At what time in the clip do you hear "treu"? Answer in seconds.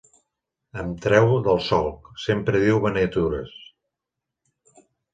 1.03-1.33